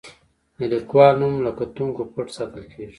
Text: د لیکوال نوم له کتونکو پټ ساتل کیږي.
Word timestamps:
د 0.57 0.59
لیکوال 0.71 1.13
نوم 1.21 1.35
له 1.45 1.51
کتونکو 1.59 2.01
پټ 2.13 2.27
ساتل 2.37 2.63
کیږي. 2.71 2.87